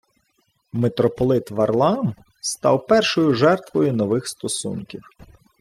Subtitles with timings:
[0.73, 5.09] Митрополит Варлаам став першою жертвою нових стосунків